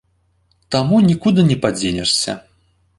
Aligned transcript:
Таму 0.77 1.03
нікуды 1.09 1.47
не 1.53 1.61
падзенешся. 1.67 2.39